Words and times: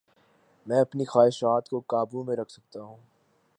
میں 0.67 0.79
اپنی 0.81 1.05
خواہشات 1.05 1.69
کو 1.69 1.79
قابو 1.79 2.23
میں 2.23 2.35
رکھ 2.35 2.51
سکتا 2.51 2.81
ہوں 2.81 2.97